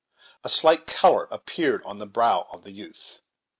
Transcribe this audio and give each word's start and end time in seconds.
A 0.43 0.49
slight 0.49 0.87
color 0.87 1.27
appeared 1.29 1.83
on 1.85 1.99
the 1.99 2.07
brow 2.07 2.47
of 2.51 2.63
the 2.63 2.71
youth. 2.71 3.21